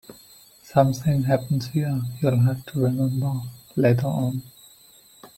Something 0.63 1.25
happens 1.25 1.67
here 1.67 2.01
you'll 2.19 2.39
have 2.39 2.65
to 2.71 2.79
remember 2.79 3.33
later 3.75 4.07
on. 4.07 4.41